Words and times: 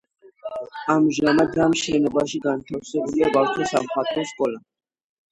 ამჟამად 0.93 1.59
ამ 1.65 1.75
შენობაში 1.81 2.39
განთავსებულია 2.45 3.29
ბავშვთა 3.35 3.67
სამხატვრო 3.73 4.25
სკოლა. 4.31 4.63